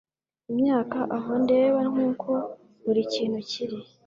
[0.51, 2.29] imyaka aho ndeba nkuko
[2.83, 3.77] buri kintu kiri